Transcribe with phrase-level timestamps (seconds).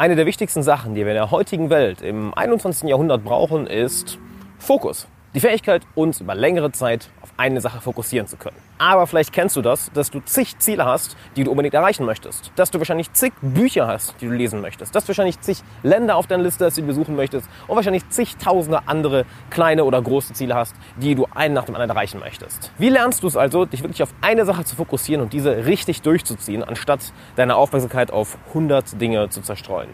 [0.00, 2.88] Eine der wichtigsten Sachen, die wir in der heutigen Welt im 21.
[2.88, 4.16] Jahrhundert brauchen, ist
[4.56, 5.08] Fokus.
[5.34, 8.56] Die Fähigkeit, uns über längere Zeit auf eine Sache fokussieren zu können.
[8.78, 12.50] Aber vielleicht kennst du das, dass du zig Ziele hast, die du unbedingt erreichen möchtest.
[12.56, 14.94] Dass du wahrscheinlich zig Bücher hast, die du lesen möchtest.
[14.94, 17.46] Dass du wahrscheinlich zig Länder auf deiner Liste hast, die du besuchen möchtest.
[17.66, 21.90] Und wahrscheinlich zigtausende andere kleine oder große Ziele hast, die du einen nach dem anderen
[21.90, 22.72] erreichen möchtest.
[22.78, 26.00] Wie lernst du es also, dich wirklich auf eine Sache zu fokussieren und diese richtig
[26.00, 29.90] durchzuziehen, anstatt deine Aufmerksamkeit auf 100 Dinge zu zerstreuen?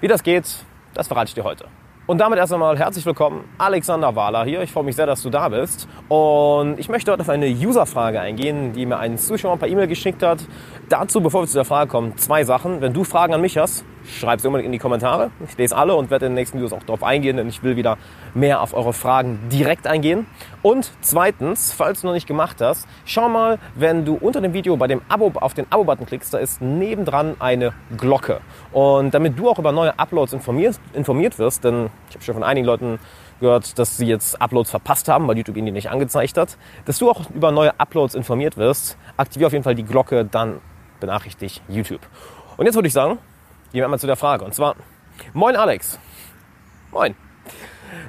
[0.00, 0.46] Wie das geht,
[0.94, 1.66] das verrate ich dir heute.
[2.06, 4.60] Und damit erst einmal herzlich willkommen, Alexander Wahler hier.
[4.60, 5.88] Ich freue mich sehr, dass du da bist.
[6.08, 10.22] Und ich möchte heute auf eine User-Frage eingehen, die mir ein Zuschauer per E-Mail geschickt
[10.22, 10.44] hat.
[10.90, 12.82] Dazu, bevor wir zu der Frage kommen, zwei Sachen.
[12.82, 15.30] Wenn du Fragen an mich hast, schreib sie unbedingt in die Kommentare.
[15.48, 17.76] Ich lese alle und werde in den nächsten Videos auch darauf eingehen, denn ich will
[17.76, 17.98] wieder
[18.34, 20.26] mehr auf eure Fragen direkt eingehen.
[20.62, 24.76] Und zweitens, falls du noch nicht gemacht hast, schau mal, wenn du unter dem Video
[24.76, 28.40] bei dem Abo auf den Abo-Button klickst, da ist nebendran eine Glocke.
[28.72, 32.44] Und damit du auch über neue Uploads informiert, informiert wirst, denn ich habe schon von
[32.44, 32.98] einigen Leuten
[33.40, 36.98] gehört, dass sie jetzt Uploads verpasst haben, weil YouTube ihnen die nicht angezeigt hat, dass
[36.98, 40.60] du auch über neue Uploads informiert wirst, aktiviere auf jeden Fall die Glocke, dann
[41.00, 42.00] benachrichtigt YouTube.
[42.56, 43.18] Und jetzt würde ich sagen,
[43.74, 44.44] Wir einmal zu der Frage.
[44.44, 44.76] Und zwar,
[45.32, 45.98] moin Alex.
[46.92, 47.16] Moin.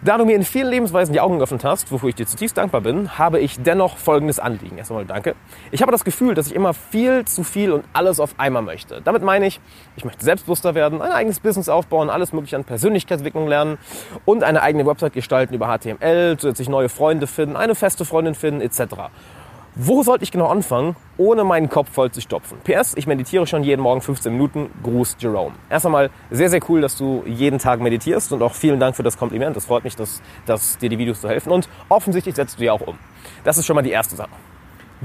[0.03, 2.81] Da du mir in vielen Lebensweisen die Augen geöffnet hast, wofür ich dir zutiefst dankbar
[2.81, 4.77] bin, habe ich dennoch folgendes Anliegen.
[4.77, 5.33] Erst einmal danke.
[5.71, 9.01] Ich habe das Gefühl, dass ich immer viel zu viel und alles auf einmal möchte.
[9.01, 9.59] Damit meine ich,
[9.95, 13.79] ich möchte selbstbewusster werden, ein eigenes Business aufbauen, alles mögliche an Persönlichkeitsentwicklung lernen
[14.23, 18.61] und eine eigene Website gestalten über HTML, zusätzlich neue Freunde finden, eine feste Freundin finden,
[18.61, 19.09] etc.
[19.77, 22.57] Wo sollte ich genau anfangen, ohne meinen Kopf voll zu stopfen?
[22.63, 24.69] PS, ich meditiere schon jeden Morgen 15 Minuten.
[24.83, 25.53] Gruß Jerome.
[25.69, 29.03] Erst einmal sehr, sehr cool, dass du jeden Tag meditierst und auch vielen Dank für
[29.03, 29.53] das Kompliment.
[29.57, 32.71] Das freut mich, dass, dass dir die Videos so helfen und offensichtlich setzt du ja
[32.71, 32.97] auch um.
[33.43, 34.29] Das ist schon mal die erste Sache.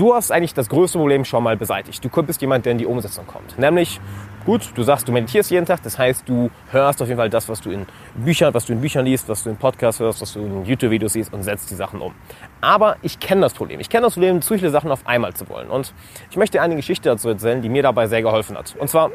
[0.01, 2.03] Du hast eigentlich das größte Problem schon mal beseitigt.
[2.03, 3.59] Du bist jemand, der in die Umsetzung kommt.
[3.59, 4.01] Nämlich,
[4.47, 7.51] gut, du sagst, du meditierst jeden Tag, das heißt, du hörst auf jeden Fall das,
[7.51, 7.85] was du in
[8.15, 11.13] Büchern, was du in Büchern liest, was du in Podcasts hörst, was du in YouTube-Videos
[11.13, 12.15] siehst und setzt die Sachen um.
[12.63, 13.79] Aber ich kenne das Problem.
[13.79, 15.69] Ich kenne das Problem, zu viele Sachen auf einmal zu wollen.
[15.69, 15.93] Und
[16.31, 18.75] ich möchte dir eine Geschichte dazu erzählen, die mir dabei sehr geholfen hat.
[18.79, 19.11] Und zwar,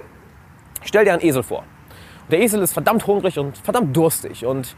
[0.83, 1.63] stell dir einen Esel vor.
[2.29, 4.75] Der Esel ist verdammt hungrig und verdammt durstig und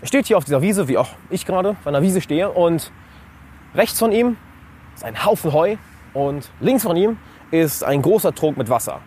[0.00, 2.90] er steht hier auf dieser Wiese, wie auch ich gerade auf einer Wiese stehe und
[3.74, 4.38] rechts von ihm
[4.94, 5.76] ist ein Haufen Heu
[6.14, 7.18] und links von ihm
[7.50, 9.00] ist ein großer Trog mit Wasser.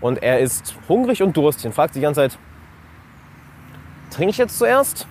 [0.00, 2.38] Und er ist hungrig und durstig und fragt die ganze Zeit,
[4.10, 5.06] trinke ich jetzt zuerst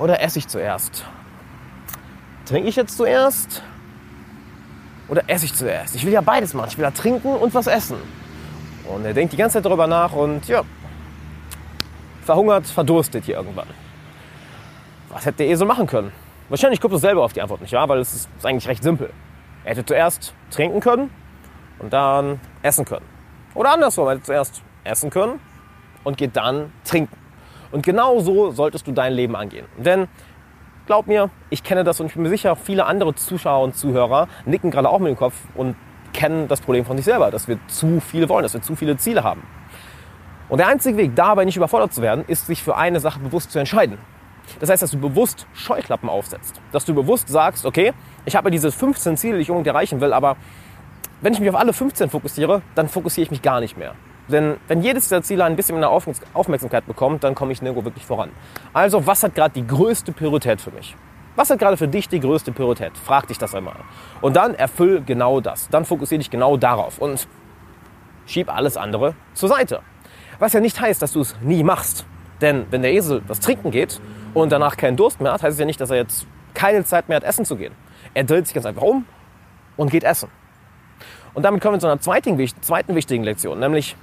[0.00, 1.04] oder esse ich zuerst?
[2.44, 3.62] Trinke ich jetzt zuerst
[5.08, 5.94] oder esse ich zuerst?
[5.94, 6.68] Ich will ja beides machen.
[6.68, 7.96] Ich will ja trinken und was essen.
[8.84, 10.62] Und er denkt die ganze Zeit darüber nach und ja,
[12.24, 13.68] verhungert, verdurstet hier irgendwann.
[15.10, 16.12] Was hätte der Esel machen können?
[16.48, 19.10] Wahrscheinlich kommt es selber auf die Antwort nicht, ja, weil es ist eigentlich recht simpel.
[19.64, 21.10] Er hätte zuerst trinken können
[21.78, 23.04] und dann essen können.
[23.54, 25.40] Oder andersrum, er hätte zuerst essen können
[26.04, 27.16] und geht dann trinken.
[27.70, 29.66] Und genau so solltest du dein Leben angehen.
[29.76, 30.08] Denn
[30.86, 34.28] glaub mir, ich kenne das und ich bin mir sicher, viele andere Zuschauer und Zuhörer
[34.46, 35.76] nicken gerade auch mit dem Kopf und
[36.14, 38.96] kennen das Problem von sich selber, dass wir zu viel wollen, dass wir zu viele
[38.96, 39.42] Ziele haben.
[40.48, 43.52] Und der einzige Weg, dabei nicht überfordert zu werden, ist, sich für eine Sache bewusst
[43.52, 43.98] zu entscheiden.
[44.60, 46.60] Das heißt, dass du bewusst Scheuklappen aufsetzt.
[46.72, 47.92] Dass du bewusst sagst, okay,
[48.24, 50.36] ich habe diese 15 Ziele, die ich unbedingt erreichen will, aber
[51.20, 53.94] wenn ich mich auf alle 15 fokussiere, dann fokussiere ich mich gar nicht mehr.
[54.28, 58.04] Denn wenn jedes der Ziele ein bisschen mehr Aufmerksamkeit bekommt, dann komme ich nirgendwo wirklich
[58.04, 58.30] voran.
[58.72, 60.94] Also, was hat gerade die größte Priorität für mich?
[61.34, 62.92] Was hat gerade für dich die größte Priorität?
[62.98, 63.76] Frag dich das einmal.
[64.20, 65.68] Und dann erfüll genau das.
[65.70, 67.26] Dann fokussiere dich genau darauf und
[68.26, 69.80] schieb alles andere zur Seite.
[70.38, 72.04] Was ja nicht heißt, dass du es nie machst.
[72.40, 74.00] Denn wenn der Esel was trinken geht
[74.34, 77.08] und danach keinen Durst mehr hat, heißt es ja nicht, dass er jetzt keine Zeit
[77.08, 77.74] mehr hat, essen zu gehen.
[78.14, 79.04] Er dreht sich ganz einfach um
[79.76, 80.28] und geht essen.
[81.34, 83.96] Und damit kommen wir zu einer zweiten, zweiten wichtigen Lektion, nämlich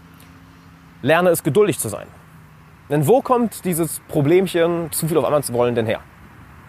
[1.02, 2.08] lerne es geduldig zu sein.
[2.90, 6.02] Denn wo kommt dieses Problemchen, zu viel auf einmal zu wollen, denn her?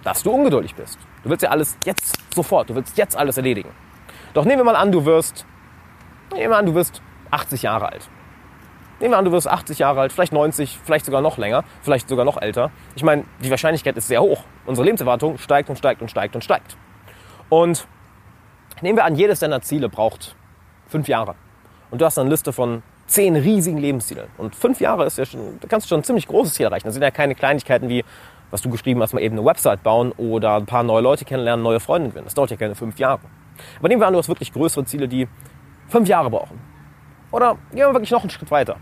[0.03, 0.99] Dass du ungeduldig bist.
[1.23, 3.71] Du willst ja alles jetzt sofort, du willst jetzt alles erledigen.
[4.33, 5.47] Doch nehmen wir mal an, du wirst,
[6.33, 8.09] nehmen wir an, du wirst 80 Jahre alt.
[8.99, 12.09] Nehmen wir an, du wirst 80 Jahre alt, vielleicht 90, vielleicht sogar noch länger, vielleicht
[12.09, 12.71] sogar noch älter.
[12.95, 14.45] Ich meine, die Wahrscheinlichkeit ist sehr hoch.
[14.65, 16.79] Unsere Lebenserwartung steigt und steigt und steigt und steigt.
[17.51, 17.87] Und
[18.81, 20.35] nehmen wir an, jedes deiner Ziele braucht
[20.89, 21.35] fünf Jahre.
[21.91, 24.29] Und du hast eine Liste von zehn riesigen Lebenszielen.
[24.39, 26.87] Und fünf Jahre ist ja schon, da kannst du schon ein ziemlich großes Ziel erreichen.
[26.87, 28.03] Das sind ja keine Kleinigkeiten wie,
[28.51, 31.63] was du geschrieben hast, mal eben eine Website bauen oder ein paar neue Leute kennenlernen,
[31.63, 32.25] neue Freunde gewinnen.
[32.25, 33.21] Das dauert ja keine fünf Jahre.
[33.79, 35.29] Aber nehmen wir an, du hast wirklich größere Ziele, die
[35.89, 36.76] fünf Jahre brauchen.
[37.31, 38.77] Oder gehen wir wirklich noch einen Schritt weiter.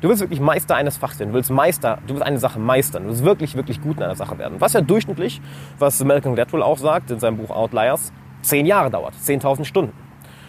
[0.00, 1.30] Du willst wirklich Meister eines Fachs werden.
[1.30, 3.02] Du willst Meister, du willst eine Sache meistern.
[3.02, 4.60] Du willst wirklich, wirklich gut in einer Sache werden.
[4.60, 5.42] Was ja durchschnittlich,
[5.78, 9.14] was Malcolm Gladwell auch sagt in seinem Buch Outliers, zehn Jahre dauert.
[9.14, 9.92] 10.000 Stunden.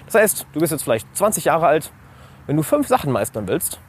[0.05, 1.91] Das heißt, du bist jetzt vielleicht 20 Jahre alt.
[2.47, 3.79] Wenn du fünf Sachen meistern willst,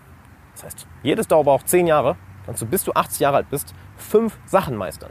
[0.54, 4.38] das heißt, jedes dauert 10 Jahre, kannst du bis du 80 Jahre alt bist, fünf
[4.44, 5.10] Sachen meistern.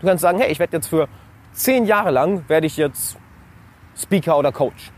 [0.00, 1.08] Du kannst sagen, hey, ich werde jetzt für
[1.52, 3.16] 10 Jahre lang, werde ich jetzt
[3.96, 4.92] Speaker oder Coach.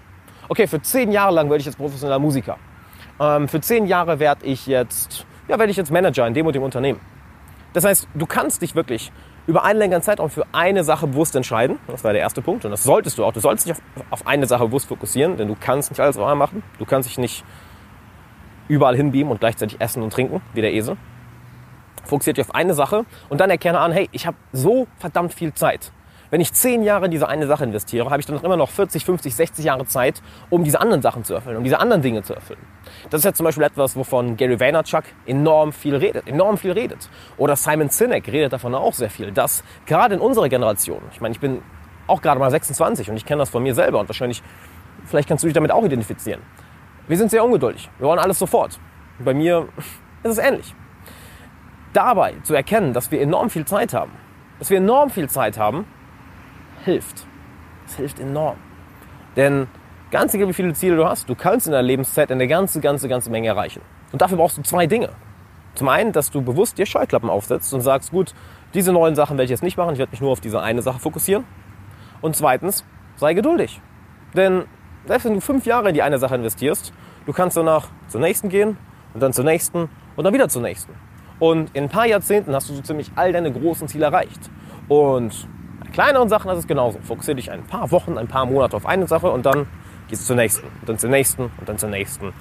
[0.48, 2.58] Okay, für 10 Jahre lang werde ich jetzt professioneller Musiker.
[3.20, 6.55] Ähm, für 10 Jahre werde ich jetzt, ja, werde ich jetzt Manager in dem und
[6.55, 7.00] dem Unternehmen.
[7.73, 9.12] Das heißt, du kannst dich wirklich
[9.47, 11.79] über einen längeren Zeitraum für eine Sache bewusst entscheiden.
[11.87, 12.65] Das war der erste Punkt.
[12.65, 13.32] Und das solltest du auch.
[13.32, 16.23] Du solltest dich auf, auf eine Sache bewusst fokussieren, denn du kannst nicht alles auf
[16.23, 16.62] einmal machen.
[16.79, 17.44] Du kannst dich nicht
[18.69, 20.97] überall hinbeamen und gleichzeitig essen und trinken, wie der Esel.
[22.05, 25.55] Fokussiert dich auf eine Sache und dann erkenne an, hey, ich habe so verdammt viel
[25.55, 25.93] Zeit.
[26.30, 29.04] Wenn ich zehn Jahre in diese eine Sache investiere, habe ich dann immer noch 40,
[29.04, 32.34] 50, 60 Jahre Zeit, um diese anderen Sachen zu erfüllen, um diese anderen Dinge zu
[32.34, 32.60] erfüllen.
[33.08, 37.08] Das ist ja zum Beispiel etwas, wovon Gary Vaynerchuk enorm viel redet, enorm viel redet.
[37.38, 41.32] Oder Simon Sinek redet davon auch sehr viel, dass gerade in unserer Generation, ich meine,
[41.32, 41.62] ich bin
[42.06, 44.42] auch gerade mal 26 und ich kenne das von mir selber und wahrscheinlich,
[45.06, 46.42] vielleicht kannst du dich damit auch identifizieren.
[47.06, 47.88] Wir sind sehr ungeduldig.
[47.98, 48.78] Wir wollen alles sofort.
[49.19, 49.69] Bei mir
[50.22, 50.75] ist es ähnlich.
[51.94, 54.12] Dabei zu erkennen, dass wir enorm viel Zeit haben,
[54.58, 55.86] dass wir enorm viel Zeit haben,
[56.84, 57.26] hilft.
[57.86, 58.56] Es hilft enorm.
[59.36, 59.66] Denn
[60.10, 63.08] ganz egal, wie viele Ziele du hast, du kannst in deiner Lebenszeit eine ganze, ganze,
[63.08, 63.82] ganze Menge erreichen.
[64.12, 65.10] Und dafür brauchst du zwei Dinge.
[65.75, 68.34] Zum einen, dass du bewusst dir Scheuklappen aufsetzt und sagst, gut,
[68.75, 70.82] diese neuen Sachen werde ich jetzt nicht machen, ich werde mich nur auf diese eine
[70.82, 71.44] Sache fokussieren.
[72.20, 72.84] Und zweitens,
[73.16, 73.80] sei geduldig.
[74.34, 74.64] Denn
[75.06, 76.92] selbst wenn du fünf Jahre in die eine Sache investierst,
[77.26, 78.76] du kannst danach zur nächsten gehen
[79.14, 80.92] und dann zur nächsten und dann wieder zur nächsten.
[81.38, 84.50] Und in ein paar Jahrzehnten hast du so ziemlich all deine großen Ziele erreicht.
[84.88, 85.48] Und
[85.93, 86.99] kleineren Sachen ist es genauso.
[87.00, 89.67] Fokussiere dich ein paar Wochen, ein paar Monate auf eine Sache und dann
[90.08, 92.32] gehst du zur nächsten, und dann zur nächsten und dann zur nächsten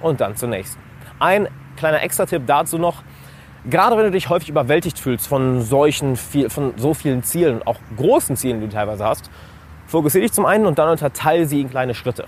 [0.00, 0.80] und dann zur nächsten.
[1.18, 3.02] Ein kleiner Extra-Tipp dazu noch.
[3.68, 8.36] Gerade wenn du dich häufig überwältigt fühlst von solchen, von so vielen Zielen, auch großen
[8.36, 9.30] Zielen, die du teilweise hast,
[9.86, 12.26] fokussiere dich zum einen und dann unterteile sie in kleine Schritte.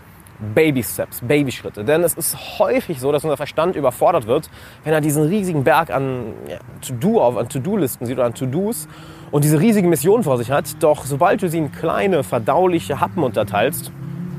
[0.55, 1.85] Baby Steps, Babyschritte.
[1.85, 4.49] Denn es ist häufig so, dass unser Verstand überfordert wird,
[4.85, 8.88] wenn er diesen riesigen Berg an ja, To-Do auf, an To-Do-Listen sieht oder an To-Dos
[9.31, 10.82] und diese riesige Mission vor sich hat.
[10.82, 13.90] Doch sobald du sie in kleine, verdauliche Happen unterteilst,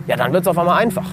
[0.07, 1.05] ja, dann wird es auf einmal einfach.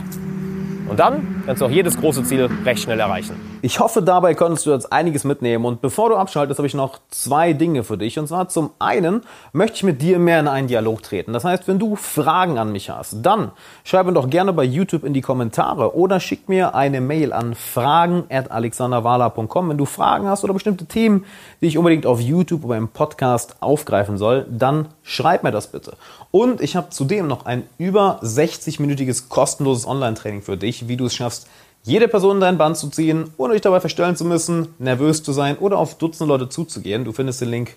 [0.88, 3.36] Und dann kannst du auch jedes große Ziel recht schnell erreichen.
[3.62, 5.64] Ich hoffe, dabei konntest du jetzt einiges mitnehmen.
[5.64, 8.18] Und bevor du abschaltest, habe ich noch zwei Dinge für dich.
[8.18, 9.22] Und zwar zum einen
[9.52, 11.32] möchte ich mit dir mehr in einen Dialog treten.
[11.32, 13.52] Das heißt, wenn du Fragen an mich hast, dann
[13.84, 17.54] schreib mir doch gerne bei YouTube in die Kommentare oder schick mir eine Mail an
[17.54, 19.70] fragen.alexanderwala.com.
[19.70, 21.24] Wenn du Fragen hast oder bestimmte Themen,
[21.60, 25.96] die ich unbedingt auf YouTube oder im Podcast aufgreifen soll, dann schreib mir das bitte.
[26.30, 31.14] Und ich habe zudem noch ein über 60-minütiges kostenloses Online-Training für dich, wie du es
[31.36, 31.48] schaffst,
[31.82, 35.32] jede Person in dein Band zu ziehen, ohne dich dabei verstellen zu müssen, nervös zu
[35.32, 37.04] sein oder auf Dutzende Leute zuzugehen.
[37.04, 37.76] Du findest den Link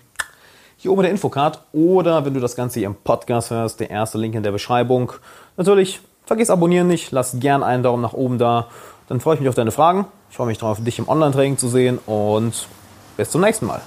[0.76, 3.90] hier oben in der Infocard oder wenn du das Ganze hier im Podcast hörst, der
[3.90, 5.12] erste Link in der Beschreibung.
[5.56, 8.66] Natürlich, vergiss abonnieren nicht, lass gern einen Daumen nach oben da.
[9.08, 10.06] Dann freue ich mich auf deine Fragen.
[10.30, 12.66] Ich freue mich darauf, dich im Online-Training zu sehen und
[13.16, 13.80] bis zum nächsten Mal.